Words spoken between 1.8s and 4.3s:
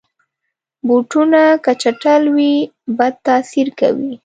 چټل وي، بد تاثیر کوي.